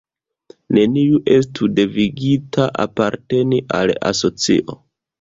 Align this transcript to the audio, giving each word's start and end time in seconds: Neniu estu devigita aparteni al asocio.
Neniu 0.77 1.19
estu 1.35 1.69
devigita 1.81 2.67
aparteni 2.89 3.65
al 3.85 3.99
asocio. 4.13 4.81